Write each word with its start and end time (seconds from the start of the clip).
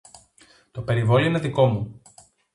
Το 0.71 0.81
περιβόλι 0.81 1.27
είναι 1.27 1.39
δικό 1.39 1.65
μου 1.65 2.01